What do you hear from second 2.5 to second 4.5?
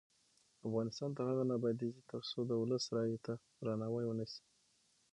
ولس رایې ته درناوی ونشي.